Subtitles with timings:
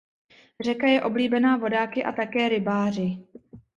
[0.63, 3.17] Řeka je oblíbená vodáky a také rybáři.